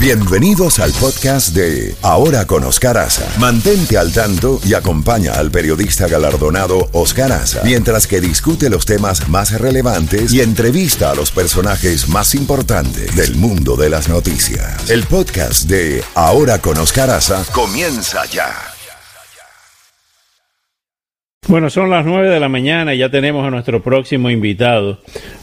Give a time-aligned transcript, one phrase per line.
[0.00, 3.28] Bienvenidos al podcast de Ahora con Oscar Aza.
[3.40, 9.28] Mantente al tanto y acompaña al periodista galardonado Oscar Aza mientras que discute los temas
[9.28, 14.88] más relevantes y entrevista a los personajes más importantes del mundo de las noticias.
[14.88, 18.54] El podcast de Ahora con Oscar Aza comienza ya.
[21.48, 25.00] Bueno, son las 9 de la mañana y ya tenemos a nuestro próximo invitado,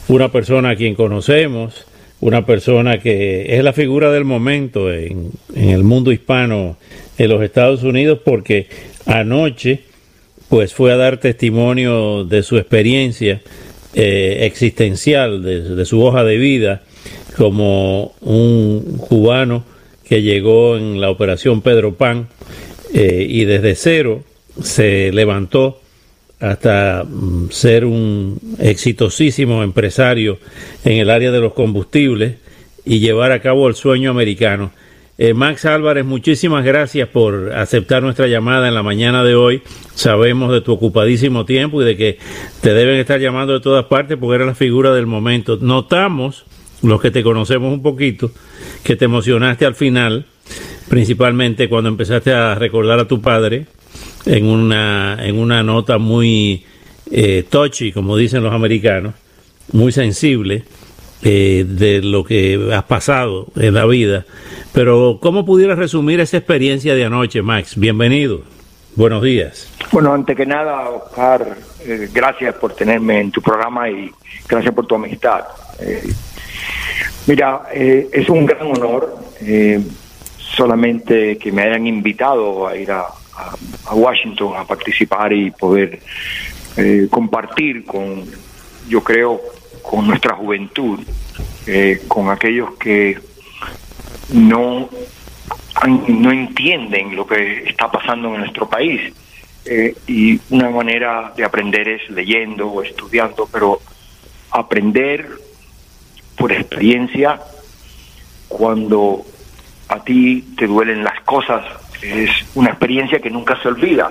[0.08, 1.84] una persona a quien conocemos
[2.20, 6.76] una persona que es la figura del momento en, el mundo hispano
[7.18, 8.68] en los Estados Unidos porque
[9.04, 9.80] anoche
[10.48, 13.42] pues fue a dar testimonio de su experiencia
[13.94, 16.82] eh, existencial, de, su hoja de vida
[17.36, 19.64] como un cubano
[20.04, 22.28] que llegó en la operación Pedro Pan
[22.94, 24.22] eh, y desde cero
[24.62, 25.80] se levantó
[26.40, 30.38] hasta mm, ser un exitosísimo empresario
[30.84, 32.36] en el área de los combustibles
[32.84, 34.70] y llevar a cabo el sueño americano.
[35.18, 39.62] Eh, Max Álvarez, muchísimas gracias por aceptar nuestra llamada en la mañana de hoy.
[39.94, 42.18] Sabemos de tu ocupadísimo tiempo y de que
[42.60, 45.56] te deben estar llamando de todas partes porque eres la figura del momento.
[45.58, 46.44] Notamos,
[46.82, 48.30] los que te conocemos un poquito,
[48.84, 50.26] que te emocionaste al final,
[50.90, 53.64] principalmente cuando empezaste a recordar a tu padre,
[54.26, 56.64] en una, en una nota muy
[57.10, 59.14] eh, touchy, como dicen los americanos,
[59.72, 60.64] muy sensible
[61.22, 64.26] eh, de lo que has pasado en la vida.
[64.72, 67.78] Pero, ¿cómo pudieras resumir esa experiencia de anoche, Max?
[67.78, 68.42] Bienvenido.
[68.96, 69.70] Buenos días.
[69.92, 74.10] Bueno, antes que nada, Oscar, eh, gracias por tenerme en tu programa y
[74.48, 75.44] gracias por tu amistad.
[77.26, 79.18] mira, es un gran honor
[80.38, 83.06] solamente que me hayan invitado a ir a,
[83.36, 86.00] a, Washington a participar y poder
[86.76, 88.24] eh, compartir con,
[88.88, 89.40] yo creo,
[89.82, 91.00] con nuestra juventud,
[91.66, 93.18] eh, con aquellos que
[94.32, 94.88] no,
[96.08, 99.12] no entienden lo que está pasando en nuestro país.
[99.64, 103.80] Eh, y una manera de aprender es leyendo o estudiando, pero
[104.50, 105.28] aprender
[106.36, 107.40] por experiencia
[108.48, 109.24] cuando
[109.88, 111.64] a ti te duelen las cosas
[112.02, 114.10] es una experiencia que nunca se olvida.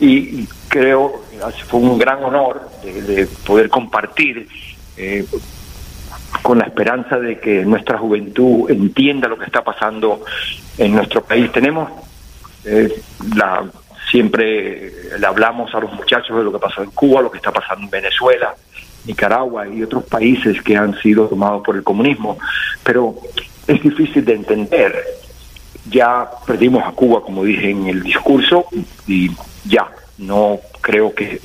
[0.00, 1.22] Y, creo
[1.68, 4.48] fue un gran honor de, poder compartir
[4.96, 5.24] eh,
[6.40, 10.24] con la esperanza de que nuestra juventud entienda lo que está pasando
[10.78, 11.52] en nuestro país.
[11.52, 11.90] Tenemos
[12.64, 13.02] eh,
[13.36, 13.64] la
[14.10, 17.50] siempre le hablamos a los muchachos de lo que pasó en Cuba, lo que está
[17.50, 18.54] pasando en Venezuela,
[19.06, 22.38] Nicaragua y otros países que han sido tomados por el comunismo,
[22.84, 23.14] pero
[23.66, 25.02] es difícil de entender
[25.90, 28.66] ya perdimos a Cuba, como dije en el discurso,
[29.06, 29.30] y
[29.64, 29.88] ya,
[30.18, 31.40] no creo que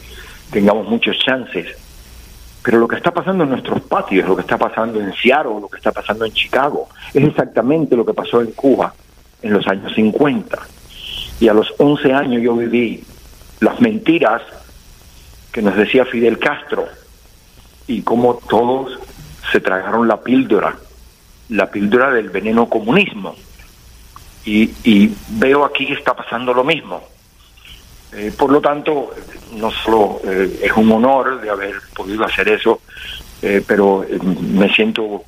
[0.51, 1.67] tengamos muchos chances.
[2.63, 5.69] Pero lo que está pasando en nuestros patios, lo que está pasando en Seattle, lo
[5.69, 8.93] que está pasando en Chicago, es exactamente lo que pasó en Cuba
[9.41, 10.59] en los años 50.
[11.39, 13.03] Y a los 11 años yo viví
[13.59, 14.41] las mentiras
[15.51, 16.85] que nos decía Fidel Castro
[17.87, 18.99] y cómo todos
[19.51, 20.75] se tragaron la píldora,
[21.49, 23.35] la píldora del veneno comunismo
[24.47, 27.03] y, veo aquí que está pasando lo mismo.
[28.13, 29.11] Eh, por lo tanto,
[29.53, 32.81] no solo eh, es un honor de haber podido hacer eso,
[33.41, 34.05] eh, pero
[34.41, 35.23] me siento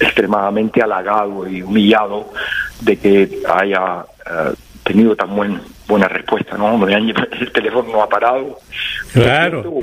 [0.00, 2.32] extremadamente halagado y humillado
[2.80, 4.06] de que haya
[4.82, 6.86] tenido tan buen, buena respuesta, ¿no?
[6.88, 8.58] el teléfono no ha parado.
[9.12, 9.80] Claro.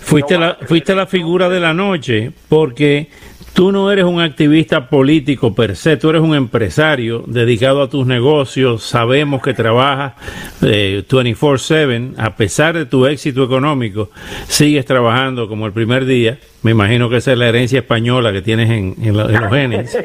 [0.00, 3.08] Fuiste, la, fuiste la figura de la noche porque
[3.52, 8.06] Tú no eres un activista político per se, tú eres un empresario dedicado a tus
[8.06, 10.14] negocios, sabemos que trabajas
[10.62, 14.10] 24/7, eh, a pesar de tu éxito económico,
[14.48, 18.40] sigues trabajando como el primer día, me imagino que esa es la herencia española que
[18.40, 19.98] tienes en, los genes.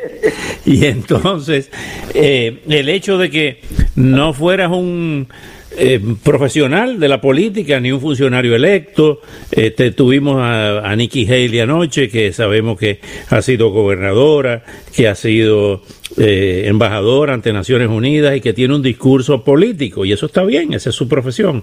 [0.64, 1.70] y entonces,
[2.14, 3.60] eh, el hecho de que
[3.96, 5.28] no fueras un
[5.78, 9.20] eh, profesional de la política, ni un funcionario electo.
[9.50, 13.00] Este, tuvimos a, a, Nikki Haley anoche, que sabemos que
[13.30, 15.82] ha sido gobernadora, que ha sido
[16.16, 20.72] eh, embajadora ante Naciones Unidas y que tiene un discurso político, y eso está bien,
[20.72, 21.62] esa es su profesión.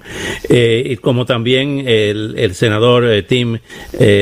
[0.50, 3.58] Eh, como también el, senador Tim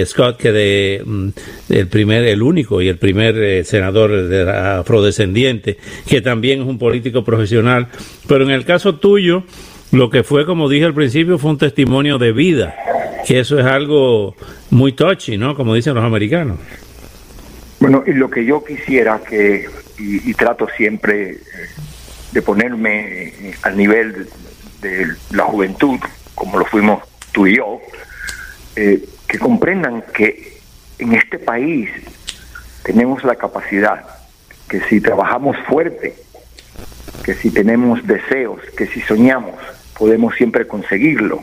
[0.05, 1.27] Scott, que de mm,
[1.69, 5.77] el primer, el único y el primer senador de afrodescendiente,
[6.07, 7.87] que también es un político profesional.
[8.27, 9.43] Pero en el caso tuyo,
[9.93, 12.75] lo que fue, como dije al principio, fue un testimonio de vida,
[13.27, 14.35] que eso es algo
[14.71, 15.55] muy touchy, ¿no?
[15.55, 16.57] Como dicen los americanos.
[17.79, 19.67] Bueno, y lo que yo quisiera que,
[19.97, 21.39] y, trato siempre eh,
[22.31, 24.27] de ponerme eh, al nivel
[24.81, 25.99] de, la juventud,
[26.35, 27.79] como lo fuimos tú y yo,
[28.75, 30.59] eh, que comprendan que
[30.99, 31.89] en este país
[32.83, 34.05] tenemos la capacidad
[34.67, 36.15] que si trabajamos fuerte,
[37.23, 39.55] que si tenemos deseos, que si soñamos,
[39.97, 41.41] podemos siempre conseguirlo.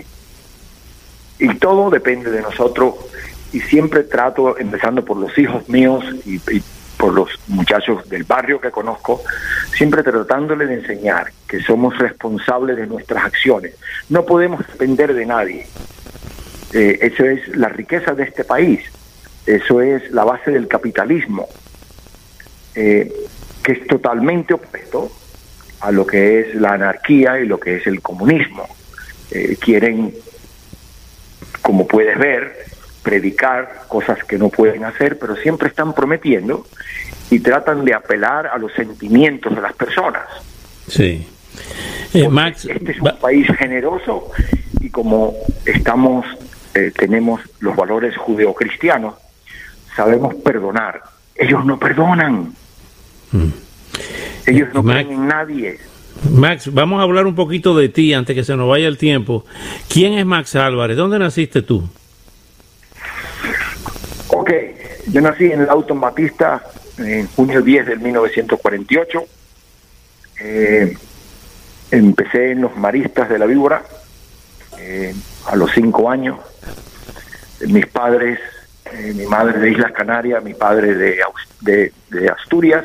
[1.38, 2.94] Y todo depende de nosotros
[3.52, 6.40] y siempre trato, empezando por los hijos míos y,
[7.00, 9.22] por los muchachos del barrio que conozco,
[9.72, 13.74] siempre tratándole de enseñar que somos responsables de nuestras acciones.
[14.10, 15.66] No podemos depender de nadie.
[16.74, 18.80] Eh, eso es la riqueza de este país.
[19.46, 21.48] Eso es la base del capitalismo,
[22.74, 23.10] eh,
[23.62, 25.10] que es totalmente opuesto
[25.80, 28.68] a lo que es la anarquía y lo que es el comunismo.
[29.30, 30.14] Eh, quieren,
[31.62, 32.69] como puedes ver,
[33.02, 36.66] predicar cosas que no pueden hacer, pero siempre están prometiendo
[37.30, 40.24] y tratan de apelar a los sentimientos de las personas.
[40.88, 41.26] Sí.
[42.12, 44.30] Eh, Max, este es un país generoso
[44.80, 46.26] y como estamos,
[46.74, 49.14] eh, tenemos los valores judeocristianos,
[49.94, 51.02] sabemos perdonar.
[51.34, 52.52] Ellos no perdonan.
[53.32, 53.48] Mm.
[54.46, 55.78] Ellos no creen en nadie.
[56.28, 59.44] Max, vamos a hablar un poquito de ti antes que se nos vaya el tiempo.
[59.88, 60.96] ¿Quién es Max Álvarez?
[60.96, 61.88] ¿Dónde naciste tú?
[64.32, 64.50] Ok,
[65.08, 66.62] yo nací en el automatista
[66.98, 69.24] en junio 10 del 1948.
[70.40, 70.96] Eh,
[71.90, 73.82] empecé en los maristas de la víbora
[74.78, 75.12] eh,
[75.46, 76.38] a los cinco años.
[77.66, 78.38] Mis padres,
[78.92, 82.84] eh, mi madre de Islas Canarias, mi padre de, de, Asturias,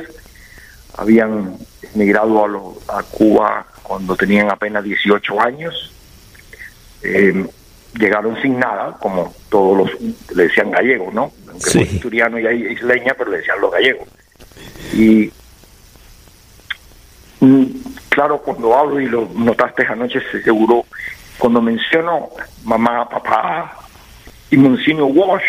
[0.97, 1.57] habían
[1.93, 2.43] emigrado
[2.87, 5.91] a, a, Cuba cuando tenían apenas 18 años
[7.97, 10.01] llegaron sin nada, como todos los,
[10.35, 11.31] le decían gallegos, ¿no?
[11.49, 11.81] Aunque sí.
[11.95, 14.07] asturiano y isleña, pero le decían los gallegos.
[14.93, 15.31] Y
[17.39, 17.65] mm,
[18.09, 20.85] claro, cuando hablo, y lo notaste anoche, seguro,
[21.37, 22.29] cuando menciono
[22.63, 23.77] mamá, papá
[24.49, 25.43] y Monsignor Wash,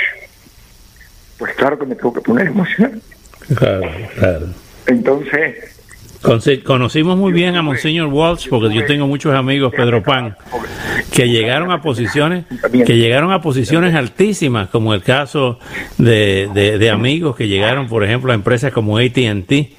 [1.39, 3.01] pues claro que me tengo que poner emocional.
[3.55, 3.89] Claro,
[4.19, 4.47] claro.
[4.87, 5.76] Entonces,
[6.65, 10.37] Conocimos muy bien a Monseñor Walsh porque yo tengo muchos amigos Pedro Pan
[11.13, 12.47] que llegaron a posiciones
[12.85, 15.61] que llegaron a posiciones altísimas como el caso
[15.99, 19.73] de, de, amigos que llegaron por ejemplo a empresas como AT&T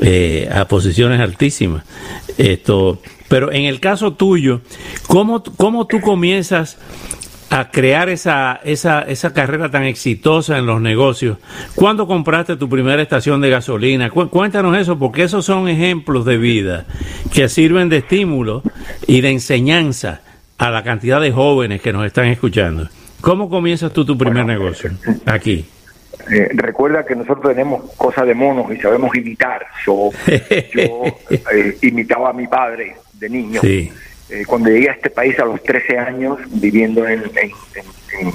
[0.00, 1.84] eh, a posiciones altísimas.
[2.38, 4.60] Esto pero en el caso tuyo
[5.08, 6.78] cómo cómo tú comienzas
[7.50, 11.38] a crear esa, esa, esa carrera tan exitosa en los negocios.
[11.74, 14.08] ¿Cuándo compraste tu primera estación de gasolina?
[14.10, 16.86] cuéntanos eso, porque esos son ejemplos de vida
[17.34, 18.62] que sirven de estímulo
[19.06, 20.20] y de enseñanza
[20.58, 22.88] a la cantidad de jóvenes que nos están escuchando.
[23.20, 24.92] ¿Cómo comienzas tú tu primer negocio
[25.26, 25.66] aquí?
[26.30, 29.66] Eh, recuerda que nosotros tenemos cosas de monos y sabemos imitar.
[29.84, 33.60] Yo, eh, imitaba a mi padre de niño.
[33.60, 33.90] Sí
[34.30, 37.50] eh, cuando llegué a este país a los 13 años, viviendo en, en,
[38.20, 38.32] en,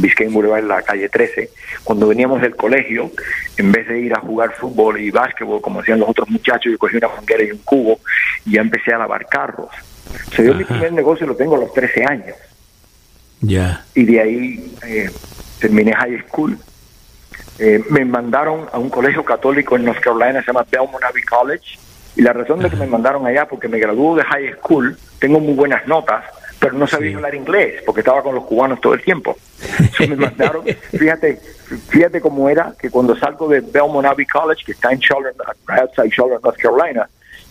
[0.00, 1.50] Biscayne Boulevard, en la calle 13,
[1.84, 3.10] cuando veníamos del colegio,
[3.56, 6.78] en vez de ir a jugar fútbol y básquetbol, como hacían los otros muchachos, yo
[6.78, 8.00] cogí una manguera y un cubo
[8.44, 9.68] y ya empecé a lavar carros.
[10.34, 12.36] Se dio mi primer negocio, lo tengo a los 13 años.
[13.40, 13.84] Ya.
[13.94, 15.10] Y de ahí eh,
[15.60, 16.58] terminé high school.
[17.60, 21.78] Eh, me mandaron a un colegio católico en North Carolina, se llama Belmont Abbey College
[22.18, 25.38] y la razón de que me mandaron allá, porque me graduó de high school, tengo
[25.38, 26.24] muy buenas notas,
[26.58, 29.36] pero no sabía hablar inglés, porque estaba con los cubanos todo el tiempo.
[30.00, 30.64] me mandaron,
[30.98, 31.36] fíjate,
[31.88, 35.36] fíjate cómo era que cuando salgo de Belmont Abbey College, que está en Charlotte,
[35.68, 37.08] outside Charlotte, North Carolina,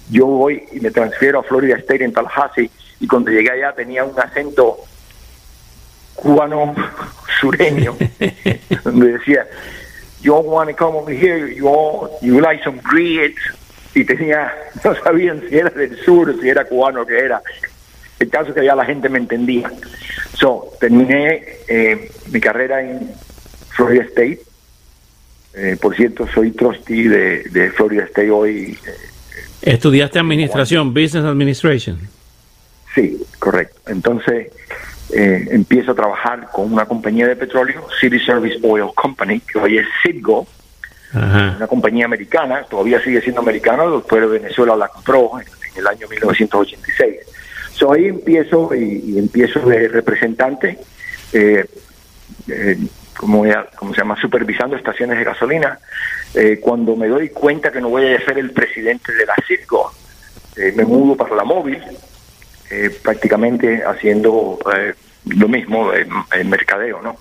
[0.10, 2.70] yo voy y me transfiero a Florida State en Tallahassee,
[3.00, 4.80] y cuando llegué allá tenía un acento
[6.14, 6.76] cubano
[7.40, 7.96] sureño,
[8.84, 9.48] donde decía,
[10.20, 13.40] you all want to come over here, you all, you like some grits,
[13.94, 14.54] y tenía,
[14.84, 17.42] no sabían si era del sur, si era cubano, que era.
[18.20, 19.72] El caso es que ya la gente me entendía.
[20.34, 23.12] So, terminé eh, mi carrera en
[23.70, 24.42] Florida State.
[25.54, 28.78] Eh, por cierto, soy trustee de, Florida State hoy.
[28.86, 32.00] Eh, ¿Estudiaste administración, business administration?
[32.96, 33.80] Sí, correcto.
[33.88, 34.48] Entonces,
[35.10, 39.86] empiezo a trabajar con una compañía de petróleo, City Service Oil Company, que hoy es
[40.04, 40.48] Citgo,
[41.14, 45.48] una compañía americana, todavía sigue siendo americana, después de Venezuela la compró en,
[45.78, 47.16] el año 1986.
[47.74, 50.80] So ahí empiezo y, empiezo de representante,
[51.32, 51.66] eh,
[52.48, 52.78] eh,
[53.16, 53.46] como,
[53.76, 55.80] como se llama, supervisando estaciones de gasolina.
[56.34, 59.94] Eh, cuando me doy cuenta que no voy a ser el presidente de la CIRCO,
[60.76, 61.80] me mudo para la móvil,
[63.04, 64.58] prácticamente haciendo
[65.26, 67.16] lo mismo en mercadeo, ¿no?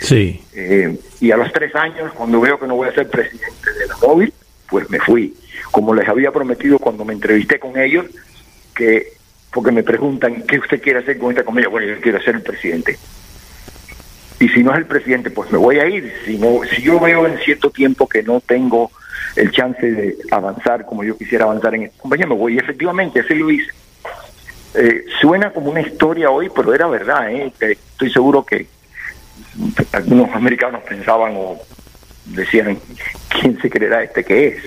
[0.00, 0.42] Sí.
[0.54, 3.86] Eh, y a los tres años, cuando veo que no voy a ser presidente de
[3.86, 4.32] la móvil,
[4.68, 5.34] pues me fui.
[5.70, 8.06] Como les había prometido cuando me entrevisté con ellos,
[8.74, 9.12] que
[9.52, 12.42] porque me preguntan qué usted quiere hacer con esta compañía, bueno, yo quiero ser el
[12.42, 12.98] presidente.
[14.38, 16.12] Y si no es el presidente, pues me voy a ir.
[16.24, 18.90] Si no, si yo veo en cierto tiempo que no tengo
[19.36, 22.54] el chance de avanzar como yo quisiera avanzar en esta compañía, me voy.
[22.54, 23.70] Y efectivamente, así lo hice.
[24.74, 27.30] Eh, suena como una historia hoy, pero era verdad.
[27.30, 27.52] ¿eh?
[27.60, 28.66] Estoy seguro que
[29.92, 31.58] algunos americanos pensaban o
[32.26, 32.78] decían,
[33.28, 34.62] ¿quién se creerá este que es?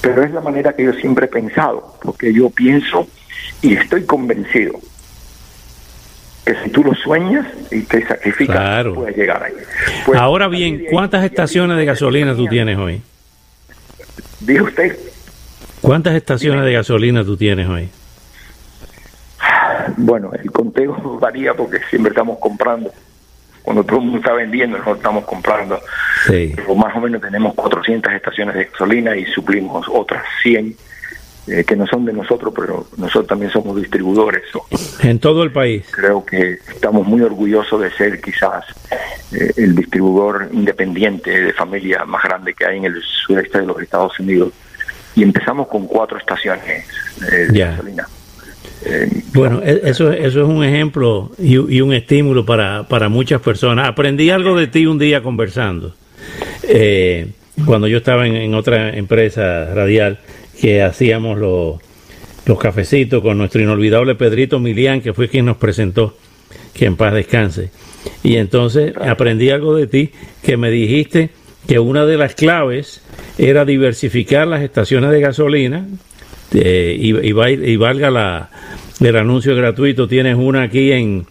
[0.00, 3.06] Pero es la manera que yo siempre he pensado, porque yo pienso
[3.62, 4.80] y estoy convencido
[6.44, 9.52] que si tú lo sueñas y te sacrificas, puedes llegar ahí.
[10.06, 13.02] Pues, Ahora bien, ¿cuántas estaciones de gasolina tú tienes hoy?
[14.40, 14.98] Dijo usted.
[15.82, 17.88] ¿Cuántas estaciones de gasolina tú tienes hoy?
[19.96, 22.90] Bueno, el conteo varía porque siempre estamos comprando.
[23.68, 25.78] Cuando todo el mundo está vendiendo, nosotros estamos comprando.
[26.26, 26.54] Sí.
[26.56, 30.74] Pero más o menos tenemos 400 estaciones de gasolina y suplimos otras 100
[31.48, 34.44] eh, que no son de nosotros, pero nosotros también somos distribuidores.
[35.02, 35.84] En todo el país.
[35.90, 38.64] Creo que estamos muy orgullosos de ser quizás
[39.32, 43.82] eh, el distribuidor independiente de familia más grande que hay en el sureste de los
[43.82, 44.54] Estados Unidos.
[45.14, 46.86] Y empezamos con cuatro estaciones
[47.30, 48.08] eh, de gasolina.
[49.34, 53.88] Bueno, e-, eso, es un ejemplo y, un estímulo para, para muchas personas.
[53.88, 55.94] Aprendí algo de ti un día conversando.
[57.64, 60.18] cuando yo estaba en, otra empresa radial
[60.60, 61.78] que hacíamos los,
[62.46, 66.16] los cafecitos con nuestro inolvidable Pedrito Milián, que fue quien nos presentó,
[66.74, 67.70] que en paz descanse.
[68.22, 70.10] Y entonces aprendí algo de ti,
[70.42, 71.30] que me dijiste
[71.66, 73.02] que una de las claves
[73.36, 75.86] era diversificar las estaciones de gasolina,
[76.54, 78.50] eh, y, y, valga la,
[79.00, 81.26] el anuncio gratuito, tienes una aquí en,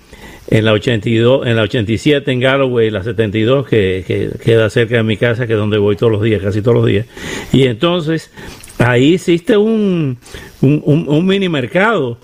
[0.49, 5.03] en la 82, en la 87 en Galloway, la 72 que, que, queda cerca de
[5.03, 7.05] mi casa, que es donde voy todos los días, casi todos los días.
[7.51, 8.31] Y entonces
[8.77, 10.17] ahí existe un,
[10.61, 12.17] un, un, mini mercado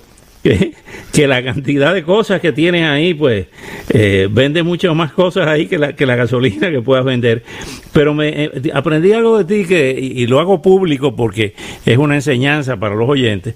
[0.43, 3.47] que, la cantidad de cosas que tienes ahí, pues
[3.89, 7.43] eh, vende muchas más cosas ahí que la, que la gasolina que puedas vender.
[7.93, 12.15] Pero me eh, aprendí algo de ti que, y, lo hago público porque es una
[12.15, 13.55] enseñanza para los oyentes,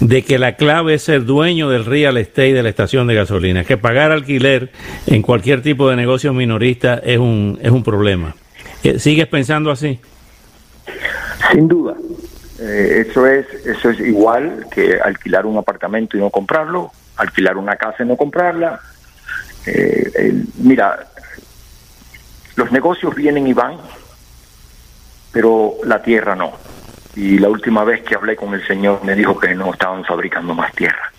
[0.00, 3.64] de que la clave es ser dueño del real estate de la estación de gasolina,
[3.64, 4.70] que pagar alquiler
[5.06, 8.34] en cualquier tipo de negocio minorista es un, es un problema.
[8.82, 10.00] Eh, ¿Sigues pensando así?
[11.52, 11.94] Sin duda,
[12.64, 17.76] eh, eso es eso es igual que alquilar un apartamento y no comprarlo, alquilar una
[17.76, 18.80] casa y no comprarla.
[19.66, 21.06] Eh, mira,
[22.56, 23.76] los negocios vienen y van,
[25.30, 26.52] pero la tierra no.
[27.14, 30.54] Y la última vez que hablé con el señor me dijo que no estaban fabricando
[30.54, 31.12] más tierra.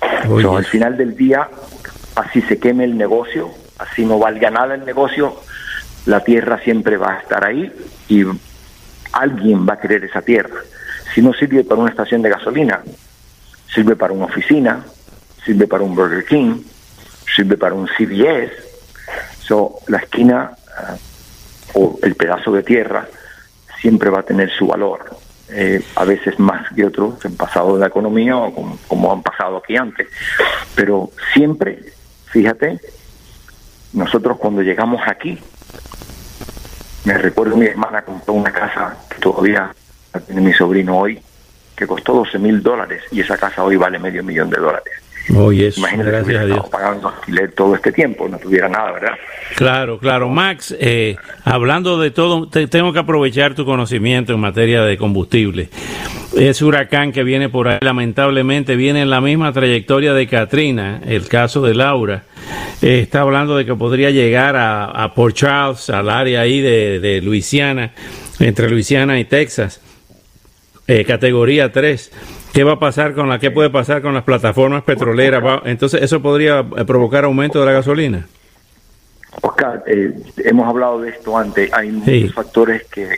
[0.00, 1.48] al final del día,
[2.16, 5.40] así se queme el negocio, así no valga nada el negocio,
[6.06, 7.72] la tierra siempre va a estar ahí
[8.08, 8.24] y
[9.12, 10.60] alguien va a querer esa tierra.
[11.14, 12.82] Si no sirve para una estación de gasolina,
[13.72, 14.84] sirve para una oficina,
[15.44, 16.62] sirve para un Burger King,
[17.34, 18.52] sirve para un CVS.
[19.40, 20.96] So, la esquina ah,
[21.74, 23.06] o el pedazo de tierra
[23.80, 25.16] siempre va a tener su valor.
[25.54, 29.22] Eh, a veces más que otros en pasado de la economía o como, como han
[29.22, 30.08] pasado aquí antes.
[30.74, 31.92] Pero siempre,
[32.26, 32.80] fíjate,
[33.92, 35.38] nosotros cuando llegamos aquí,
[37.04, 39.74] me recuerdo mi hermana compró una casa que todavía
[40.26, 41.20] tiene mi sobrino hoy,
[41.76, 45.02] que costó 12 mil dólares y esa casa hoy vale medio millón de dólares.
[45.28, 46.68] Imagínate gracias a Dios.
[46.68, 49.12] pagando alquiler todo este tiempo, no tuviera nada, ¿verdad?
[49.54, 50.28] Claro, claro.
[50.28, 55.68] Max, eh, hablando de todo, tengo que aprovechar tu conocimiento en materia de combustible.
[56.36, 61.28] Ese huracán que viene por ahí, lamentablemente, viene en la misma trayectoria de Katrina, el
[61.28, 62.24] caso de Laura.
[62.80, 67.20] Eh, está hablando de que podría llegar a, Port Charles, al área ahí de, de
[67.20, 67.92] Luisiana,
[68.38, 69.80] entre Luisiana y Texas.
[70.88, 72.10] Eh, categoría 3
[72.52, 75.62] ¿Qué va a pasar con la, qué puede pasar con las plataformas petroleras?
[75.64, 78.26] entonces, ¿eso podría eh, provocar aumento de la gasolina?
[79.40, 80.12] Oscar, eh,
[80.44, 81.72] hemos hablado de esto antes.
[81.72, 83.08] Hay muchos factores que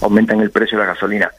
[0.00, 1.30] aumentan el precio de la gasolina.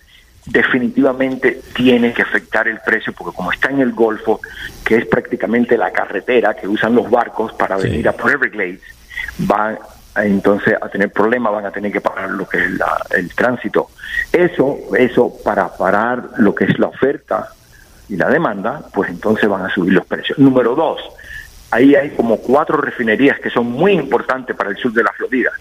[0.49, 4.41] Definitivamente tiene que afectar el precio porque como está en el Golfo,
[4.83, 8.81] que es prácticamente la carretera que usan los barcos para venir a Everglades,
[9.49, 9.77] va
[10.15, 12.69] entonces a tener problemas, van a tener que pagar lo que es
[13.11, 13.89] el tránsito.
[14.31, 17.49] Eso, eso para parar lo que es la oferta
[18.09, 20.37] y la demanda, pues entonces van a subir los precios.
[20.39, 20.99] Número dos,
[21.71, 25.51] ahí hay como cuatro refinerías que son muy importantes para el sur de la Florida.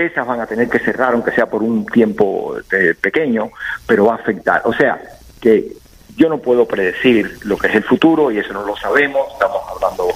[0.00, 3.50] Esas van a tener que cerrar, aunque sea por un tiempo eh, pequeño,
[3.86, 4.62] pero va a afectar.
[4.64, 4.98] O sea,
[5.42, 5.72] que
[6.16, 9.60] yo no puedo predecir lo que es el futuro y eso no lo sabemos, estamos
[9.68, 10.08] hablando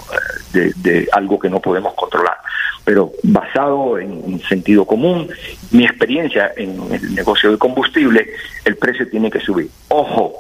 [0.55, 2.39] eh, de, algo que no podemos controlar.
[2.83, 5.31] Pero basado en, sentido común,
[5.71, 8.27] mi experiencia en el negocio de combustible,
[8.65, 9.69] el precio tiene que subir.
[9.89, 10.35] Ojo,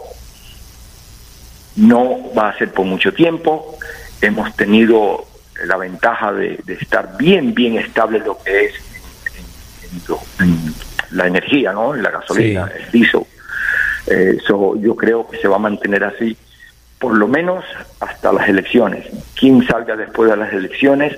[1.76, 3.76] no va a ser por mucho tiempo,
[4.22, 5.26] hemos tenido
[5.66, 8.93] la ventaja de, estar bien, bien estable lo que es en,
[11.10, 11.94] la energía, ¿no?
[11.94, 13.22] La gasolina, el diesel.
[14.06, 16.36] Eso yo creo que se va a mantener así
[16.98, 17.64] por lo menos
[18.00, 19.06] hasta las elecciones.
[19.38, 21.14] Quién salga después de las elecciones,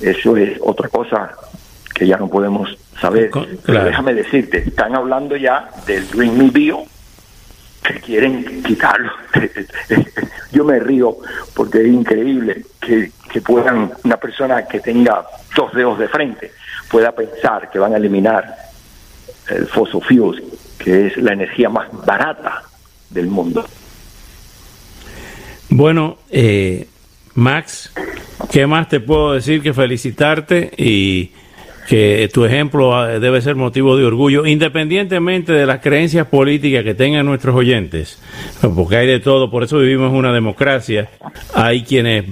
[0.00, 1.32] eso es otra cosa
[1.94, 3.30] que ya no podemos saber.
[3.64, 6.78] Pero déjame decirte, están hablando ya del Green New Deal,
[7.84, 9.12] que quieren quitarlo.
[10.52, 11.16] Yo me río
[11.54, 16.52] porque es increíble que, que puedan, una persona que tenga dos dedos de frente,
[16.90, 18.56] pueda pensar que van a eliminar
[19.48, 20.42] el fossil fuels,
[20.78, 22.62] que es la energía más barata
[23.10, 23.64] del mundo.
[25.70, 26.88] Bueno, eh,
[27.34, 27.92] Max,
[28.50, 31.32] ¿qué más te puedo decir que felicitarte y
[31.88, 36.92] que tu ejemplo ah, debe ser motivo de orgullo, independientemente de las creencias políticas que
[36.92, 38.20] tengan nuestros oyentes,
[38.76, 41.08] porque hay de todo, por eso vivimos una democracia.
[41.54, 42.26] Hay quienes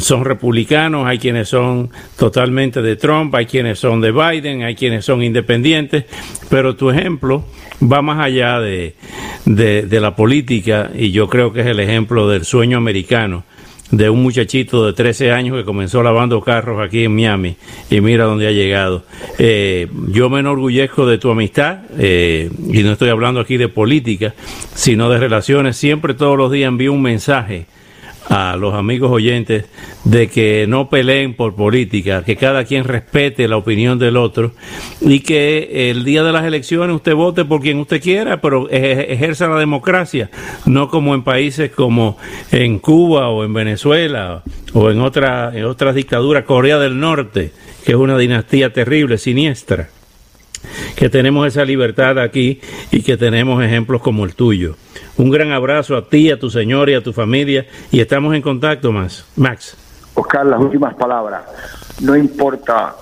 [0.00, 5.04] son republicanos, hay quienes son totalmente de Trump, hay quienes son de Biden, hay quienes
[5.04, 6.04] son independientes,
[6.50, 7.44] pero tu ejemplo
[7.80, 8.96] va más allá de,
[9.44, 13.44] de la política y yo creo que es el ejemplo del sueño americano
[13.90, 17.56] de un muchachito de 13 años que comenzó lavando carros aquí en Miami
[17.90, 19.04] y mira dónde ha llegado.
[19.38, 24.34] Eh, yo me enorgullezco de tu amistad eh, y no estoy hablando aquí de política,
[24.74, 25.76] sino de relaciones.
[25.76, 27.66] Siempre todos los días envío un mensaje
[28.28, 29.64] a los amigos oyentes
[30.04, 34.52] de que no peleen por política, que cada quien respete la opinión del otro
[35.00, 39.48] y que el día de las elecciones usted vote por quien usted quiera, pero ejerza
[39.48, 40.30] la democracia,
[40.66, 42.18] no como en países como
[42.52, 44.42] en Cuba o en Venezuela
[44.74, 47.52] o en, otra, en otras dictaduras, Corea del Norte,
[47.84, 49.88] que es una dinastía terrible, siniestra
[50.96, 54.76] que tenemos esa libertad aquí y que tenemos ejemplos como el tuyo.
[55.18, 58.40] Un gran abrazo a ti, a tu señor y a tu familia y estamos en
[58.40, 59.26] contacto más.
[59.34, 59.76] Max.
[60.14, 61.42] Oscar, las últimas palabras.
[62.00, 62.94] No importa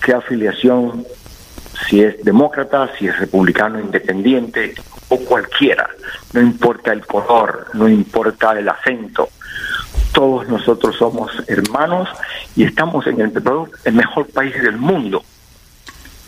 [0.00, 1.04] qué afiliación,
[1.88, 4.72] si es demócrata, si es republicano independiente
[5.08, 5.90] o cualquiera,
[6.32, 9.30] no importa el color, no importa el acento,
[10.12, 12.08] todos nosotros somos hermanos
[12.54, 13.32] y estamos en el,
[13.84, 15.24] el mejor país del mundo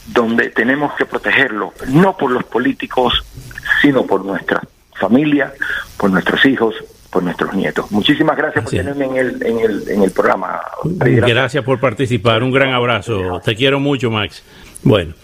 [0.09, 3.25] donde tenemos que protegerlo, no por los políticos,
[3.81, 4.61] sino por nuestra
[4.99, 5.53] familia,
[5.97, 6.75] por nuestros hijos,
[7.11, 7.91] por nuestros nietos.
[7.91, 10.61] Muchísimas gracias por tenerme en el, en, el, en el programa.
[10.85, 11.65] Gracias.
[11.65, 13.41] por participar, un gran abrazo.
[13.45, 14.43] Te quiero mucho, Max.
[14.83, 15.15] Bueno.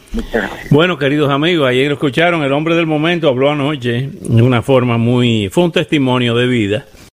[0.70, 4.98] Bueno, queridos amigos, ayer lo escucharon, el hombre del momento habló anoche de una forma
[4.98, 6.84] muy, fue un testimonio de vida